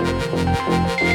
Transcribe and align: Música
Música 0.00 1.13